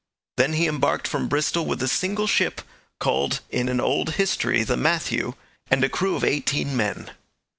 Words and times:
Then 0.37 0.53
he 0.53 0.65
embarked 0.65 1.07
from 1.07 1.27
Bristol 1.27 1.67
with 1.67 1.83
a 1.83 1.87
single 1.87 2.25
ship, 2.25 2.61
called 2.99 3.41
in 3.51 3.69
an 3.69 3.79
old 3.79 4.15
history 4.15 4.63
the 4.63 4.75
Matthew, 4.75 5.35
and 5.69 5.83
a 5.83 5.89
crew 5.89 6.15
of 6.15 6.23
eighteen 6.23 6.75
men. 6.75 7.11